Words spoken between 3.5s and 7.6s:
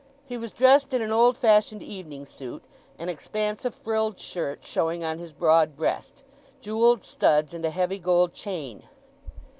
of frilled shirt showing on his broad breast; jewelled studs,